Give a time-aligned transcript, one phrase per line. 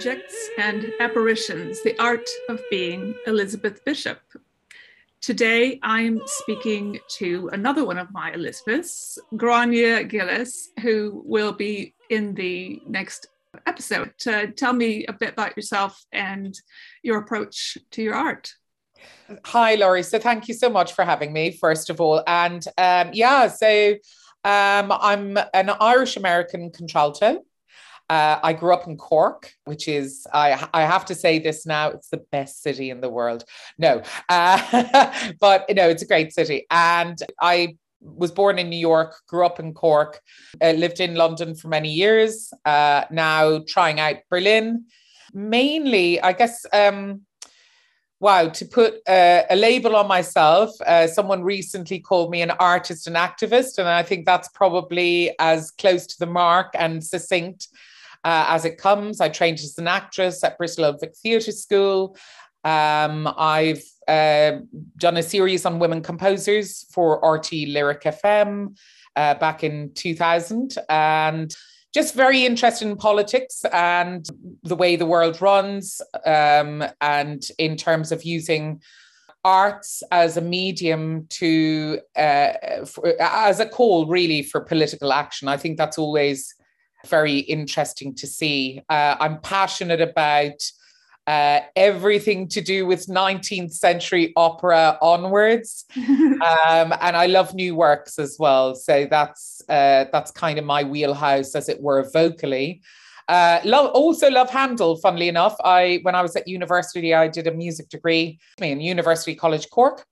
[0.00, 4.18] Objects and Apparitions The Art of Being Elizabeth Bishop.
[5.20, 12.34] Today I'm speaking to another one of my Elizabeths, Gráinne Gillis, who will be in
[12.34, 13.26] the next
[13.66, 14.14] episode.
[14.26, 16.58] Uh, tell me a bit about yourself and
[17.02, 18.54] your approach to your art.
[19.44, 20.02] Hi, Laurie.
[20.02, 22.22] So thank you so much for having me, first of all.
[22.26, 23.96] And um, yeah, so
[24.44, 27.44] um, I'm an Irish American contralto.
[28.10, 31.90] Uh, I grew up in Cork, which is, I, I have to say this now,
[31.90, 33.44] it's the best city in the world.
[33.78, 36.66] No, uh, but you know, it's a great city.
[36.72, 40.20] And I was born in New York, grew up in Cork,
[40.60, 44.86] uh, lived in London for many years, uh, now trying out Berlin.
[45.32, 47.20] Mainly, I guess, um,
[48.18, 53.06] wow, to put uh, a label on myself, uh, someone recently called me an artist
[53.06, 53.78] and activist.
[53.78, 57.68] And I think that's probably as close to the mark and succinct
[58.24, 59.20] uh, as it comes.
[59.20, 62.16] I trained as an actress at Bristol Old Vic Theatre School.
[62.64, 64.58] Um, I've uh,
[64.96, 68.76] done a series on women composers for RTÉ Lyric FM
[69.16, 70.76] uh, back in 2000.
[70.88, 71.54] And
[71.92, 74.28] just very interested in politics and
[74.62, 78.80] the way the world runs, um, and in terms of using
[79.44, 85.48] arts as a medium to uh, for, as a call really for political action.
[85.48, 86.54] I think that's always
[87.06, 88.82] very interesting to see.
[88.88, 90.60] Uh, I'm passionate about
[91.26, 95.84] uh, everything to do with 19th century opera onwards.
[95.96, 98.74] um, and I love new works as well.
[98.74, 102.82] So that's uh, that's kind of my wheelhouse, as it were, vocally.
[103.28, 104.96] Uh, love, also love Handel.
[104.96, 109.36] Funnily enough, I when I was at university, I did a music degree in University
[109.36, 110.04] College Cork.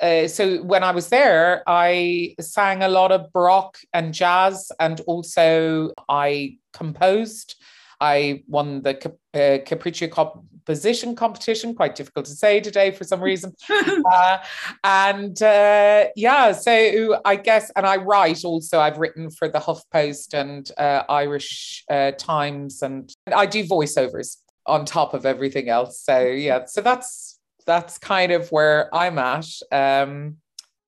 [0.00, 5.00] Uh, so when I was there, I sang a lot of Baroque and jazz, and
[5.02, 7.54] also I composed.
[8.00, 8.96] I won the
[9.32, 13.54] uh, Capriccio composition competition, quite difficult to say today for some reason.
[14.12, 14.38] uh,
[14.82, 20.34] and uh, yeah, so I guess, and I write also, I've written for the HuffPost
[20.34, 26.00] and uh, Irish uh, Times, and I do voiceovers on top of everything else.
[26.00, 27.31] So yeah, so that's
[27.66, 29.46] that's kind of where I'm at.
[29.70, 30.36] Um,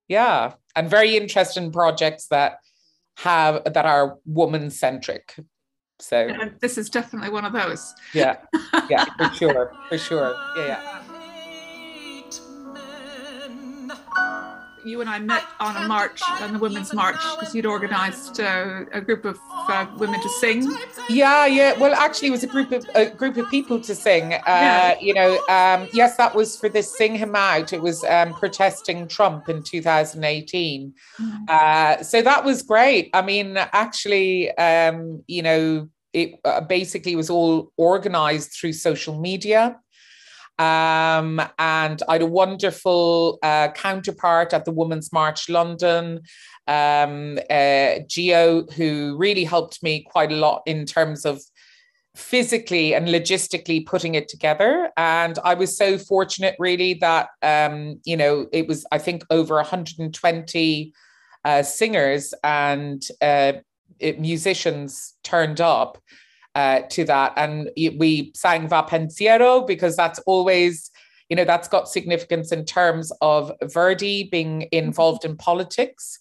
[0.08, 2.58] yeah, and very interested in projects that
[3.18, 5.36] have that are woman centric
[6.00, 7.94] so and this is definitely one of those.
[8.12, 8.38] Yeah,
[8.90, 10.34] yeah, for sure, for sure.
[10.56, 11.02] Yeah, yeah.
[14.84, 18.84] You and I met on a march, on the Women's March, because you'd organised uh,
[18.92, 20.76] a group of uh, women to sing.
[21.08, 21.78] Yeah, yeah.
[21.78, 24.34] Well, actually, it was a group of a group of people to sing.
[24.34, 24.98] Uh, yeah.
[25.00, 29.08] You know, um, yes, that was for this "Sing Him Out." It was um, protesting
[29.08, 30.92] Trump in 2018.
[31.18, 31.44] Mm-hmm.
[31.48, 33.08] Uh, so that was great.
[33.14, 39.80] I mean, actually, um, you know, it uh, basically was all organized through social media.
[40.58, 46.20] Um, and I had a wonderful uh, counterpart at the Women's March London,
[46.68, 51.42] um, uh, Geo, who really helped me quite a lot in terms of
[52.14, 54.90] physically and logistically putting it together.
[54.96, 59.56] And I was so fortunate, really, that, um, you know, it was, I think, over
[59.56, 60.92] 120
[61.44, 63.54] uh, singers and uh,
[63.98, 65.98] it, musicians turned up
[66.54, 67.32] uh, to that.
[67.36, 70.90] And we sang Va Pensiero because that's always,
[71.28, 76.18] you know, that's got significance in terms of Verdi being involved in politics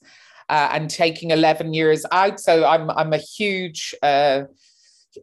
[0.49, 2.39] uh, and taking 11 years out.
[2.39, 4.43] So I'm, I'm a huge, uh,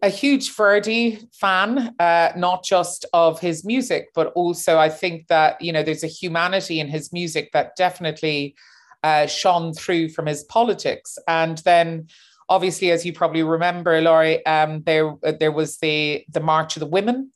[0.02, 5.60] a huge Verdi fan, uh, not just of his music, but also I think that,
[5.60, 8.54] you know, there's a humanity in his music that definitely
[9.02, 11.18] uh, shone through from his politics.
[11.26, 12.08] And then
[12.50, 16.86] obviously, as you probably remember, Laurie, um, there there was the the March of the
[16.86, 17.32] Women.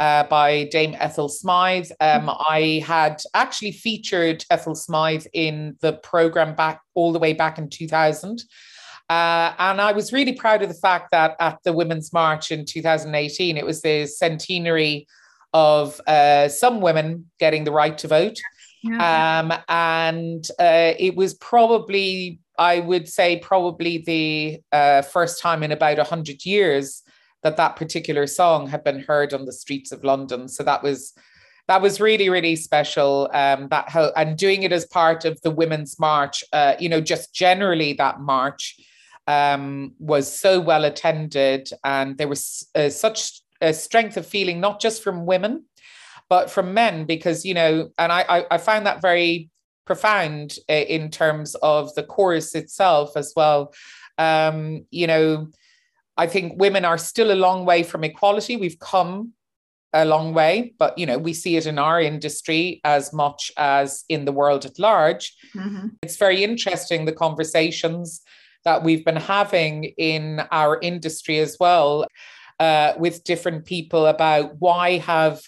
[0.00, 1.90] Uh, by Dame Ethel Smyth.
[1.98, 2.42] Um, mm-hmm.
[2.48, 7.68] I had actually featured Ethel Smyth in the program back all the way back in
[7.68, 8.44] 2000.
[9.10, 12.64] Uh, and I was really proud of the fact that at the Women's March in
[12.64, 15.08] 2018, it was the centenary
[15.52, 18.38] of uh, some women getting the right to vote.
[18.84, 19.40] Yeah.
[19.40, 25.72] Um, and uh, it was probably I would say probably the uh, first time in
[25.72, 27.02] about 100 years
[27.42, 30.48] that that particular song had been heard on the streets of London.
[30.48, 31.14] So that was
[31.68, 33.30] that was really really special.
[33.32, 37.00] Um, that how and doing it as part of the Women's March, uh, you know,
[37.00, 38.76] just generally that march
[39.26, 44.80] um, was so well attended, and there was uh, such a strength of feeling, not
[44.80, 45.64] just from women,
[46.28, 49.50] but from men, because you know, and I I, I found that very
[49.88, 53.72] profound uh, in terms of the chorus itself as well.
[54.18, 55.48] Um, you know,
[56.16, 58.56] I think women are still a long way from equality.
[58.56, 59.32] We've come
[59.94, 64.04] a long way, but you know, we see it in our industry as much as
[64.10, 65.34] in the world at large.
[65.56, 65.88] Mm-hmm.
[66.02, 68.20] It's very interesting the conversations
[68.64, 72.06] that we've been having in our industry as well
[72.60, 75.40] uh, with different people about why have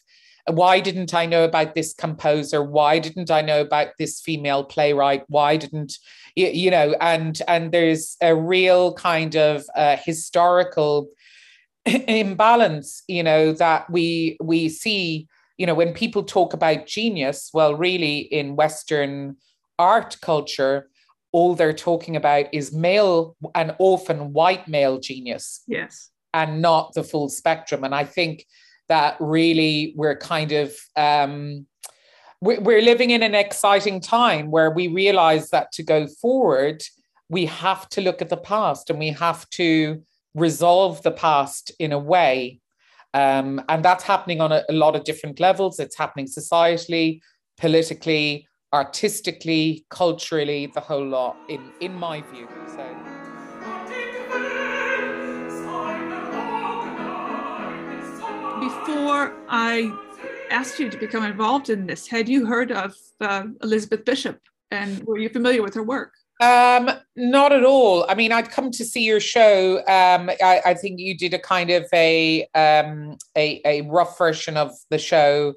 [0.50, 2.62] why didn't I know about this composer?
[2.62, 5.24] Why didn't I know about this female playwright?
[5.28, 5.98] Why didn't
[6.36, 6.94] you, know?
[7.00, 11.08] And and there's a real kind of uh, historical
[11.86, 15.28] imbalance, you know, that we we see.
[15.58, 19.36] You know, when people talk about genius, well, really in Western
[19.78, 20.88] art culture,
[21.32, 25.62] all they're talking about is male and often white male genius.
[25.66, 26.10] Yes.
[26.32, 27.84] And not the full spectrum.
[27.84, 28.46] And I think
[28.90, 31.66] that really we're kind of um,
[32.42, 36.82] we're living in an exciting time where we realize that to go forward,
[37.28, 40.02] we have to look at the past and we have to
[40.34, 42.60] resolve the past in a way.
[43.12, 45.78] Um, and that's happening on a, a lot of different levels.
[45.78, 47.20] It's happening societally,
[47.58, 52.48] politically, artistically, culturally, the whole lot, in, in my view.
[52.74, 53.09] So.
[59.10, 59.92] Before I
[60.50, 64.38] asked you to become involved in this, had you heard of uh, Elizabeth Bishop
[64.70, 66.12] and were you familiar with her work?
[66.40, 68.06] Um, not at all.
[68.08, 69.78] I mean, I'd come to see your show.
[69.78, 74.56] Um, I, I think you did a kind of a, um, a a rough version
[74.56, 75.54] of the show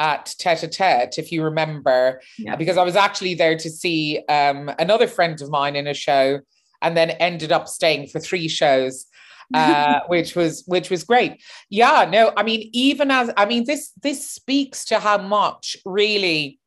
[0.00, 2.56] at Tete a Tete, if you remember, yeah.
[2.56, 6.40] because I was actually there to see um, another friend of mine in a show,
[6.82, 9.06] and then ended up staying for three shows
[9.54, 11.42] uh, which was which was great.
[11.70, 16.58] Yeah, no, I mean, even as I mean, this this speaks to how much really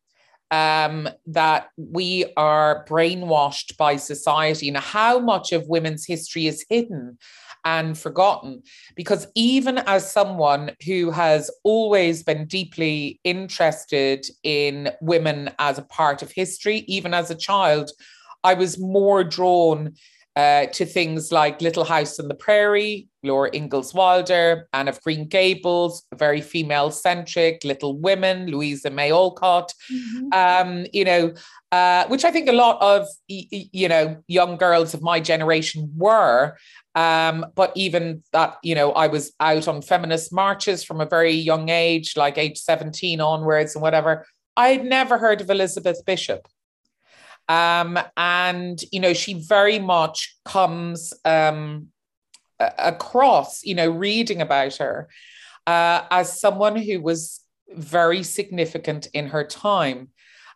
[0.51, 7.17] um, that we are brainwashed by society and how much of women's history is hidden
[7.65, 8.63] and forgotten.
[8.95, 16.21] Because even as someone who has always been deeply interested in women as a part
[16.21, 17.91] of history, even as a child,
[18.43, 19.93] I was more drawn
[20.39, 25.27] uh, to things like Little House on the Prairie, Laura Ingalls Wilder, Anne of Green
[25.27, 30.31] Gables, very female centric, Little Women, Louisa May Alcott, mm-hmm.
[30.31, 31.33] um, you know,
[31.73, 36.55] uh, which I think a lot of, you know, young girls of my generation were.
[36.95, 41.33] Um, but even that, you know, I was out on feminist marches from a very
[41.33, 44.25] young age, like age 17 onwards and whatever.
[44.55, 46.47] I had never heard of Elizabeth Bishop.
[47.49, 51.87] Um, and, you know, she very much comes um,
[52.59, 55.09] across, you know, reading about her
[55.65, 57.41] uh, as someone who was
[57.75, 60.09] very significant in her time.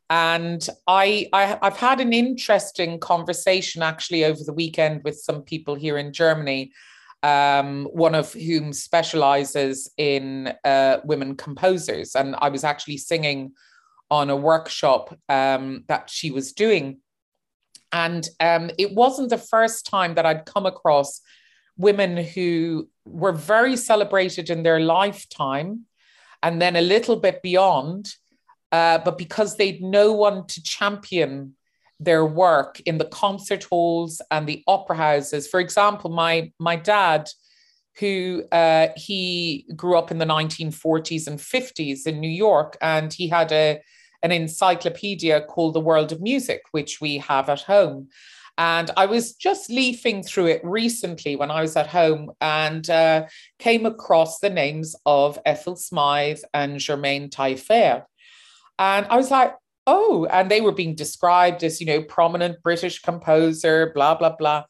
[0.10, 5.74] And I, I, have had an interesting conversation actually over the weekend with some people
[5.76, 6.72] here in Germany,
[7.24, 12.16] um, one of whom specializes in uh, women composers.
[12.16, 13.54] And I was actually singing
[14.14, 17.00] on a workshop um, that she was doing.
[17.92, 21.20] And um, it wasn't the first time that I'd come across
[21.78, 25.88] women who were very celebrated in their lifetime
[26.44, 28.14] and then a little bit beyond,
[28.72, 31.56] uh, but because they'd no one to champion
[32.00, 35.48] their work in the concert halls and the opera houses.
[35.48, 37.30] For example, my my dad,
[38.00, 43.28] who uh, he grew up in the 1940s and 50s in New York, and he
[43.28, 43.80] had a
[44.24, 48.08] an encyclopedia called The World of Music, which we have at home.
[48.58, 53.26] And I was just leafing through it recently when I was at home and uh,
[53.60, 58.06] came across the names of Ethel Smyth and Germaine Tailleferre.
[58.80, 59.56] And I was like,
[59.88, 64.64] oh, and they were being described as, you know, prominent British composer, blah, blah, blah.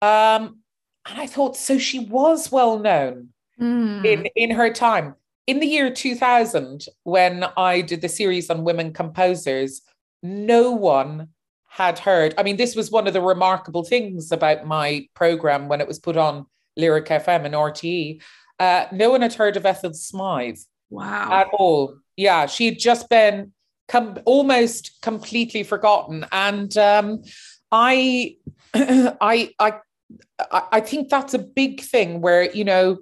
[0.00, 0.60] Um,
[1.06, 4.04] and I thought, so she was well known mm.
[4.04, 5.14] in, in her time
[5.48, 9.80] in the year 2000, when I did the series on women composers,
[10.22, 11.28] no one
[11.68, 12.34] had heard.
[12.36, 15.98] I mean, this was one of the remarkable things about my program when it was
[15.98, 16.44] put on
[16.76, 18.20] Lyric FM and RTE.
[18.60, 20.66] Uh, no one had heard of Ethel Smyth.
[20.90, 21.28] Wow.
[21.32, 21.96] At all.
[22.14, 23.52] Yeah, she had just been
[23.88, 26.26] com- almost completely forgotten.
[26.30, 27.22] And um,
[27.72, 28.36] I,
[28.74, 29.72] I, I,
[30.50, 32.98] I think that's a big thing where, you know,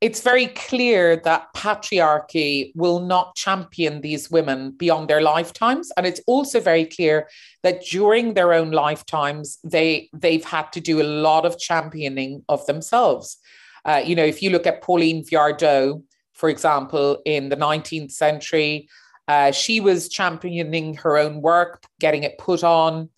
[0.00, 5.92] it's very clear that patriarchy will not champion these women beyond their lifetimes.
[5.96, 7.28] And it's also very clear
[7.62, 12.64] that during their own lifetimes they they've had to do a lot of championing of
[12.66, 13.36] themselves.
[13.84, 16.02] Uh, you know if you look at pauline viardot
[16.34, 18.86] for example in the 19th century
[19.26, 23.08] uh, she was championing her own work getting it put on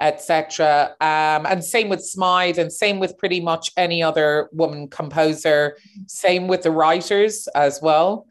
[0.00, 0.96] etc.
[1.00, 5.76] Um, and same with Smyth, and same with pretty much any other woman composer.
[6.06, 8.26] Same with the writers as well.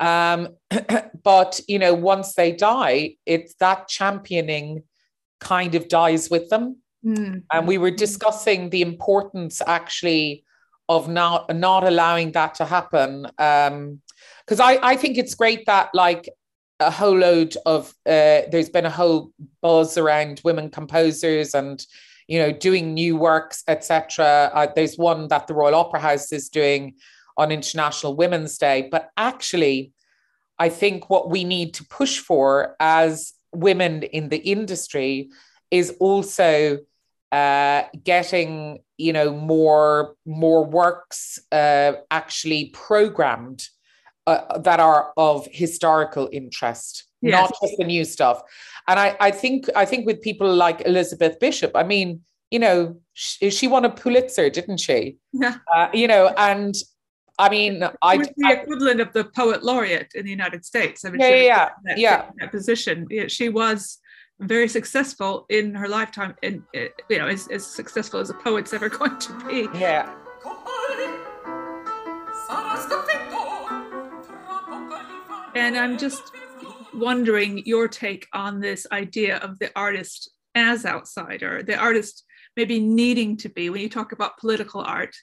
[0.00, 0.48] Um,
[1.22, 4.82] but you know, once they die, it's that championing
[5.40, 6.78] kind of dies with them.
[7.04, 7.42] Mm.
[7.52, 10.44] And we were discussing the importance actually
[10.88, 13.22] of not not allowing that to happen.
[13.36, 14.00] Because um,
[14.60, 16.28] I, I think it's great that like
[16.80, 19.30] a whole load of uh, there's been a whole
[19.62, 21.84] buzz around women composers and
[22.26, 26.48] you know doing new works etc uh, there's one that the royal opera house is
[26.48, 26.94] doing
[27.36, 28.88] on international women's day.
[28.90, 29.92] But actually
[30.58, 35.30] i think what we need to push for as women in the industry
[35.70, 36.78] is also
[37.32, 43.68] uh, getting you know more more works uh, actually programmed
[44.26, 47.32] uh, that are of historical interest, yes.
[47.32, 48.42] not just the new stuff.
[48.88, 52.96] And I, I think I think with people like Elizabeth Bishop, I mean, you know,
[53.14, 55.18] she, she won a Pulitzer, didn't she?
[55.32, 55.56] Yeah.
[55.74, 56.74] Uh, you know, and
[57.38, 61.04] I mean, I the equivalent of the poet laureate in the United States.
[61.04, 62.30] I mean, yeah, yeah, that, yeah.
[62.38, 63.08] That position.
[63.28, 63.98] She was
[64.40, 68.88] very successful in her lifetime, and you know, as, as successful as a poet's ever
[68.98, 69.68] going to be.
[69.78, 70.14] Yeah.
[75.54, 76.32] And I'm just
[76.92, 82.24] wondering your take on this idea of the artist as outsider, the artist
[82.56, 85.14] maybe needing to be when you talk about political art.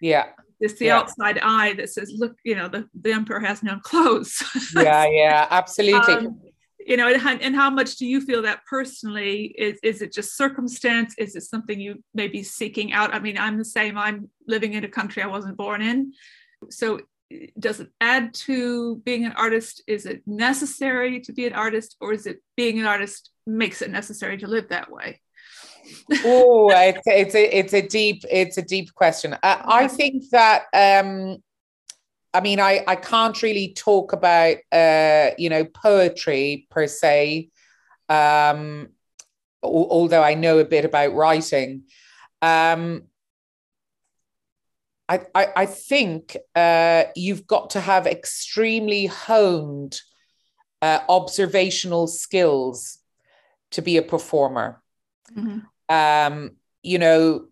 [0.00, 0.26] Yeah.
[0.60, 0.98] It's the yeah.
[0.98, 4.42] outside eye that says, look, you know, the, the emperor has no clothes.
[4.76, 6.14] yeah, yeah, absolutely.
[6.14, 6.40] Um,
[6.86, 9.54] you know, and, and how much do you feel that personally?
[9.56, 11.14] Is, is it just circumstance?
[11.18, 13.14] Is it something you may be seeking out?
[13.14, 13.96] I mean, I'm the same.
[13.96, 16.12] I'm living in a country I wasn't born in.
[16.70, 17.00] So
[17.58, 19.82] does it add to being an artist?
[19.86, 23.90] Is it necessary to be an artist, or is it being an artist makes it
[23.90, 25.20] necessary to live that way?
[26.24, 29.36] oh, it's, it's a it's a deep it's a deep question.
[29.42, 31.38] I, I think that um,
[32.34, 37.50] I mean I I can't really talk about uh, you know poetry per se,
[38.08, 38.88] um,
[39.62, 41.84] although I know a bit about writing.
[42.42, 43.04] Um,
[45.10, 50.00] I, I, I think uh, you've got to have extremely honed
[50.80, 52.98] uh, observational skills
[53.72, 54.80] to be a performer.
[55.36, 55.58] Mm-hmm.
[55.92, 56.52] Um,
[56.84, 57.46] you know,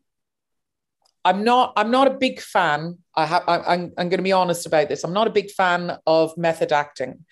[1.25, 1.73] I'm not.
[1.77, 2.99] I'm not a big fan.
[3.17, 3.43] I have.
[3.49, 3.93] I, I'm.
[3.99, 5.03] I'm going to be honest about this.
[5.03, 7.25] I'm not a big fan of method acting.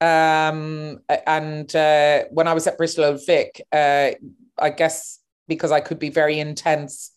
[0.00, 4.10] Um, and uh, when I was at Bristol Old Vic, uh,
[4.58, 7.12] I guess because I could be very intense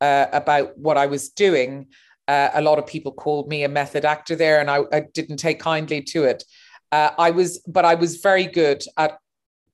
[0.00, 1.88] uh, about what I was doing.
[2.26, 5.38] Uh, a lot of people called me a method actor there, and I, I didn't
[5.38, 6.44] take kindly to it.
[6.92, 9.18] Uh, I was, but I was very good at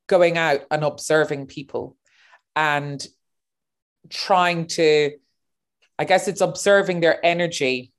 [0.06, 1.96] going out and observing people
[2.54, 3.04] and
[4.10, 5.12] trying to,
[5.98, 7.92] I guess it's observing their energy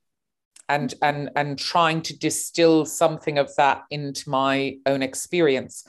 [0.67, 5.85] and and and trying to distill something of that into my own experience.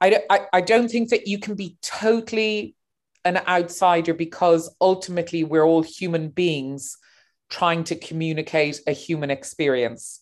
[0.00, 2.74] I, I, I don't think that you can be totally
[3.24, 6.96] an outsider because ultimately we're all human beings
[7.48, 10.20] trying to communicate a human experience.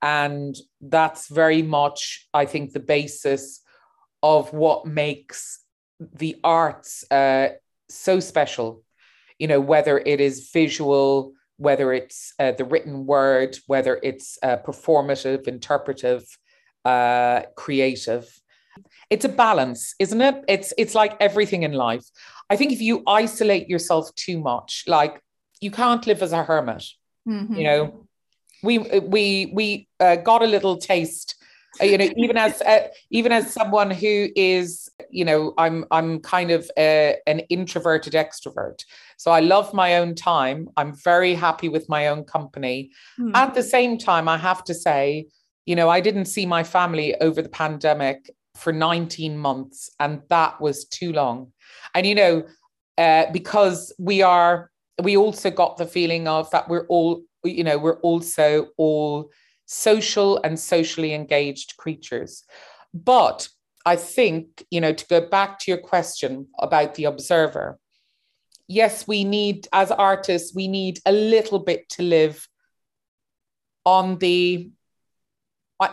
[0.00, 3.60] And that's very much, I think, the basis
[4.22, 5.60] of what makes
[5.98, 7.48] the arts uh,
[7.88, 8.82] so special.
[9.38, 14.56] You know, whether it is visual, whether it's uh, the written word, whether it's uh,
[14.58, 16.24] performative, interpretive,
[16.84, 18.28] uh, creative
[19.10, 20.44] it's a balance isn't it?
[20.48, 22.04] It's it's like everything in life.
[22.50, 25.22] I think if you isolate yourself too much like
[25.60, 26.84] you can't live as a hermit
[27.28, 27.54] mm-hmm.
[27.54, 28.04] you know?
[28.62, 31.36] We we we uh, got a little taste
[31.80, 36.18] uh, you know even as uh, even as someone who is you know i'm i'm
[36.20, 38.84] kind of a, uh, an introverted extrovert.
[39.16, 40.68] So i love my own time.
[40.76, 42.90] I'm very happy with my own company.
[43.20, 43.30] Mm.
[43.34, 45.26] at the same time i have to say
[45.66, 50.60] you know i didn't see my family over the pandemic for 19 months, and that
[50.60, 51.52] was too long.
[51.94, 52.44] And you know,
[52.96, 54.70] uh, because we are,
[55.02, 59.30] we also got the feeling of that we're all, you know, we're also all
[59.66, 62.44] social and socially engaged creatures.
[62.92, 63.48] But
[63.86, 67.78] I think, you know, to go back to your question about the observer,
[68.66, 72.48] yes, we need, as artists, we need a little bit to live
[73.84, 74.70] on the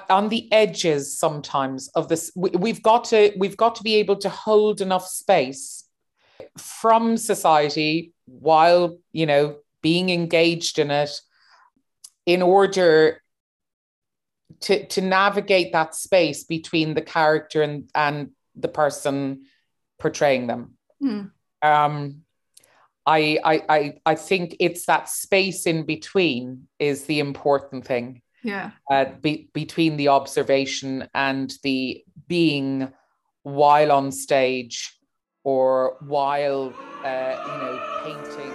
[0.09, 4.29] on the edges sometimes of this we've got to we've got to be able to
[4.29, 5.87] hold enough space
[6.57, 11.11] from society while you know being engaged in it
[12.25, 13.21] in order
[14.61, 19.43] to to navigate that space between the character and and the person
[19.99, 20.77] portraying them.
[21.03, 21.31] Mm.
[21.61, 22.21] Um,
[23.05, 28.21] I, I, I, I think it's that space in between is the important thing.
[28.45, 28.71] Yeah.
[28.91, 32.93] Uh, be, between the observation and the being
[33.41, 34.99] while on stage
[35.43, 36.71] or while,
[37.03, 38.53] uh, you know, painting.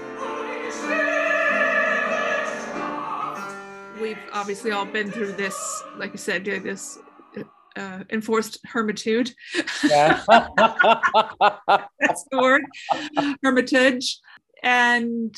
[4.00, 6.96] We've obviously all been through this, like you said, this
[7.74, 9.32] uh, enforced hermitude.
[9.88, 10.22] Yeah.
[10.28, 12.62] That's the word,
[13.42, 14.20] hermitage.
[14.62, 15.34] And,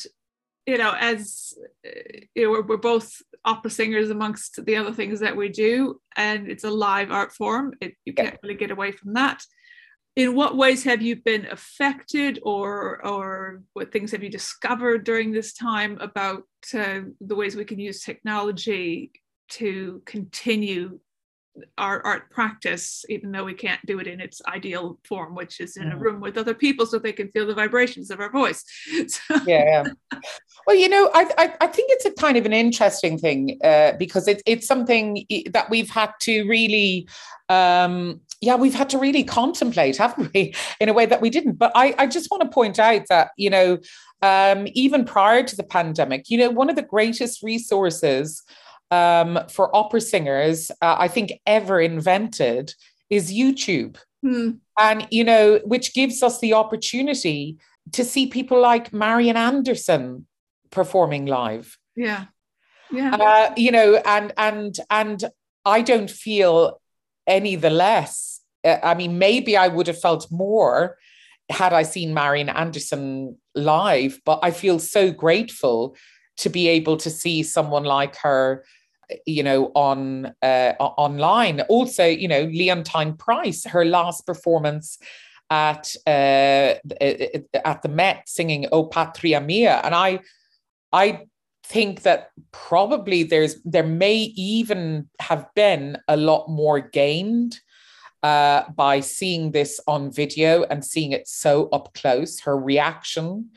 [0.67, 1.55] you know, as
[1.87, 1.91] uh,
[2.35, 6.49] you know, we're, we're, both opera singers amongst the other things that we do, and
[6.49, 7.75] it's a live art form.
[7.81, 9.43] It, you can't really get away from that.
[10.15, 15.33] In what ways have you been affected, or or what things have you discovered during
[15.33, 16.45] this time about
[16.75, 19.13] uh, the ways we can use technology
[19.49, 20.99] to continue
[21.77, 25.77] our art practice, even though we can't do it in its ideal form, which is
[25.77, 28.65] in a room with other people so they can feel the vibrations of our voice.
[29.09, 29.37] So.
[29.47, 29.85] Yeah.
[30.67, 33.93] Well, you know, I, I, I, think it's a kind of an interesting thing uh,
[33.99, 37.09] because it, it's something that we've had to really,
[37.49, 41.55] um, yeah, we've had to really contemplate, haven't we, in a way that we didn't.
[41.55, 43.79] But I, I just want to point out that, you know,
[44.23, 48.43] um, even prior to the pandemic, you know, one of the greatest resources
[48.93, 52.75] um, for opera singers, uh, I think, ever invented
[53.09, 53.97] is YouTube.
[54.25, 54.59] Mm.
[54.79, 57.57] And, you know, which gives us the opportunity
[57.93, 60.27] to see people like Marian Anderson
[60.71, 61.79] performing live.
[61.97, 62.27] Yeah.
[62.91, 63.17] Yeah.
[63.17, 65.25] Uh, you know, and, and, and
[65.65, 66.79] I don't feel
[67.27, 68.41] any the less.
[68.63, 70.99] Uh, I mean, maybe I would have felt more
[71.51, 75.97] had I seen Marian Anderson live, but I feel so grateful
[76.39, 78.65] to be able to see someone like her
[79.27, 81.61] you know, on uh, online.
[81.63, 84.99] Also, you know, Leontyne Price, her last performance
[85.51, 86.75] at uh,
[87.65, 90.21] at the Met singing "O Patria Mia," and I,
[90.93, 91.27] I
[91.65, 97.61] think that probably there's there may even have been a lot more gained
[98.23, 102.41] uh, by seeing this on video and seeing it so up close.
[102.41, 103.51] Her reaction,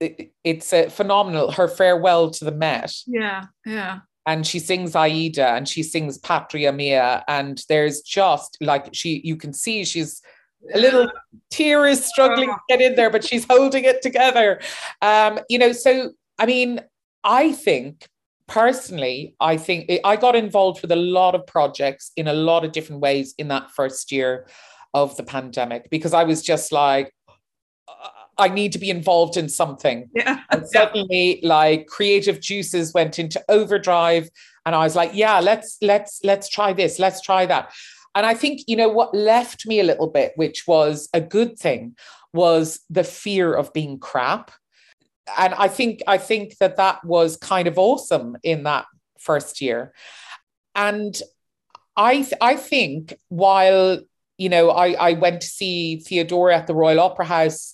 [0.00, 1.52] it, it's a phenomenal.
[1.52, 2.92] Her farewell to the Met.
[3.06, 7.24] Yeah, yeah and she sings Aida and she sings Patria Mia.
[7.28, 10.22] And there's just like she, you can see she's
[10.72, 11.10] a little
[11.50, 14.60] tear is struggling to get in there, but she's holding it together.
[15.02, 16.80] Um, you know, so I mean,
[17.22, 18.08] I think
[18.46, 22.72] personally, I think I got involved with a lot of projects in a lot of
[22.72, 24.46] different ways in that first year
[24.94, 27.12] of the pandemic because I was just like,
[28.38, 30.10] I need to be involved in something.
[30.14, 30.40] Yeah.
[30.50, 34.30] And suddenly like creative juices went into overdrive
[34.66, 37.72] and I was like, yeah, let's let's let's try this, let's try that.
[38.14, 41.58] And I think, you know, what left me a little bit, which was a good
[41.58, 41.96] thing,
[42.32, 44.52] was the fear of being crap.
[45.36, 48.86] And I think I think that that was kind of awesome in that
[49.18, 49.92] first year.
[50.74, 51.20] And
[51.96, 54.00] I th- I think while
[54.38, 57.73] you know I I went to see Theodora at the Royal Opera House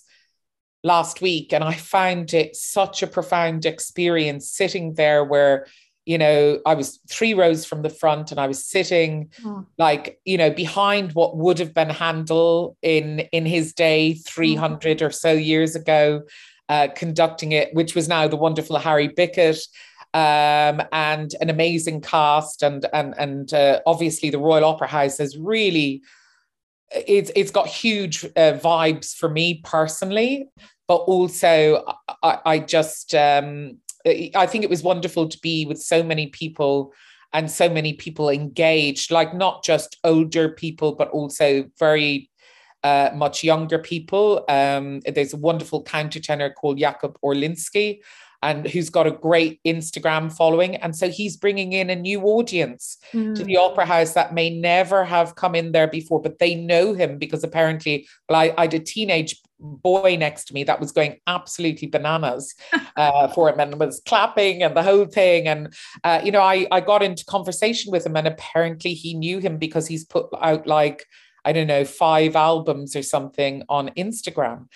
[0.83, 5.67] last week and I found it such a profound experience sitting there where
[6.05, 9.65] you know I was three rows from the front and I was sitting mm.
[9.77, 15.05] like you know behind what would have been Handel in in his day 300 mm.
[15.05, 16.23] or so years ago
[16.69, 19.59] uh, conducting it which was now the wonderful Harry Bicket
[20.13, 25.37] um, and an amazing cast and and and uh, obviously the Royal Opera House has
[25.37, 26.01] really
[26.91, 30.49] it's it's got huge uh, vibes for me personally,
[30.87, 31.83] but also
[32.23, 36.93] I, I just um, I think it was wonderful to be with so many people
[37.33, 42.29] and so many people engaged, like not just older people, but also very
[42.83, 44.43] uh, much younger people.
[44.49, 48.01] Um, there's a wonderful countertenor called Jakub Orlinski,
[48.43, 50.75] and who's got a great Instagram following.
[50.77, 53.35] And so he's bringing in a new audience mm.
[53.35, 56.93] to the Opera House that may never have come in there before, but they know
[56.93, 60.91] him because apparently, well, I, I had a teenage boy next to me that was
[60.91, 62.55] going absolutely bananas
[62.95, 65.47] uh, for him and was clapping and the whole thing.
[65.47, 65.73] And,
[66.03, 69.57] uh, you know, I, I got into conversation with him and apparently he knew him
[69.57, 71.05] because he's put out like,
[71.45, 74.67] I don't know, five albums or something on Instagram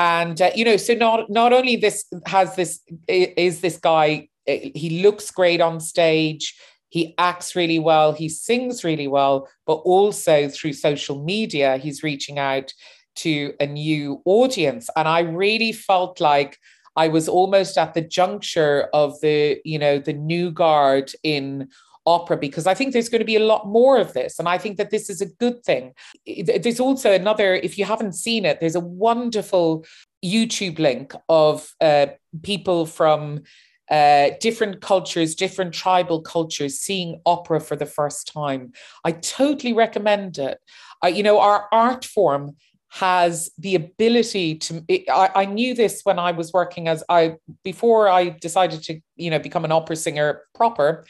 [0.00, 5.02] and uh, you know so not not only this has this is this guy he
[5.02, 6.58] looks great on stage
[6.88, 12.38] he acts really well he sings really well but also through social media he's reaching
[12.38, 12.72] out
[13.16, 14.88] to a new audience.
[14.96, 16.56] And i really felt like
[16.96, 21.68] i was almost at the juncture of the you know the new guard in
[22.06, 24.38] opera because I think there's going to be a lot more of this.
[24.38, 25.92] And I think that this is a good thing.
[26.26, 29.84] There's also another, if you haven't seen it, there's a wonderful
[30.24, 32.06] YouTube link of uh,
[32.42, 33.42] people from
[33.90, 38.72] uh, different cultures, different tribal cultures seeing opera for the first time.
[39.04, 40.58] I totally recommend it.
[41.02, 42.56] Uh, you know, our art form
[42.90, 48.08] has the ability to I, I, knew this when i was working as i before
[48.08, 51.04] i decided to you know become an opera singer proper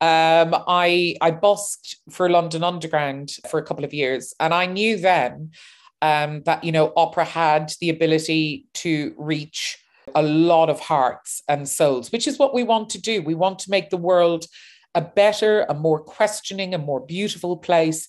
[0.00, 4.34] um, i i busked for london underground for a couple of years.
[4.40, 5.50] And i knew then
[6.00, 9.78] um, that you know opera had the ability to reach
[10.14, 13.22] a lot of hearts and souls which is what we want to do.
[13.22, 14.46] We want to make the world
[14.94, 18.08] a better a more questioning a more beautiful place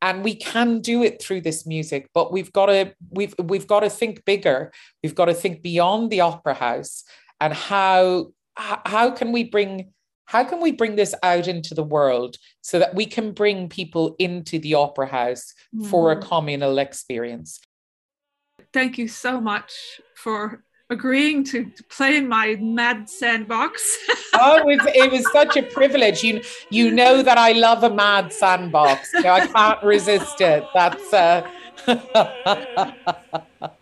[0.00, 3.80] and we can do it through this music but we've got to we've we've got
[3.80, 7.04] to think bigger we've got to think beyond the opera house
[7.40, 9.92] and how how can we bring
[10.26, 14.14] how can we bring this out into the world so that we can bring people
[14.18, 15.86] into the opera house mm.
[15.86, 16.28] for a mm-hmm.
[16.28, 17.60] communal experience
[18.72, 23.98] thank you so much for agreeing to, to play in my mad sandbox.
[24.34, 26.22] oh, it was, it was such a privilege.
[26.22, 29.14] You you know that I love a mad sandbox.
[29.14, 30.64] I can't resist it.
[30.74, 31.48] That's uh